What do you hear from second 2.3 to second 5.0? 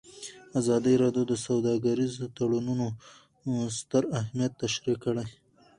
تړونونه ستر اهميت تشریح